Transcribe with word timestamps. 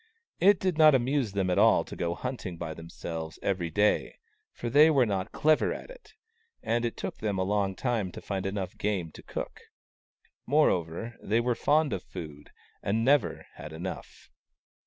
It 0.39 0.59
did 0.59 0.79
not 0.79 0.95
amuse 0.95 1.33
them 1.33 1.51
at 1.51 1.59
all 1.59 1.83
to 1.85 1.95
go 1.95 2.15
hunting 2.15 2.57
by 2.57 2.73
themselves 2.73 3.37
every 3.43 3.69
day, 3.69 4.15
for 4.51 4.67
they 4.67 4.89
were 4.89 5.05
not 5.05 5.31
clever 5.31 5.71
at 5.71 5.91
it, 5.91 6.15
and 6.63 6.85
it 6.85 6.97
took 6.97 7.17
them 7.19 7.37
a 7.37 7.43
long 7.43 7.75
time 7.75 8.11
to 8.13 8.19
find 8.19 8.47
enough 8.47 8.75
game 8.79 9.11
to 9.11 9.21
cook. 9.21 9.59
Moreover, 10.47 11.17
they 11.21 11.39
were 11.39 11.53
fond 11.53 11.93
of 11.93 12.01
food, 12.01 12.49
and 12.81 13.05
never 13.05 13.45
had 13.57 13.73
enough. 13.73 14.31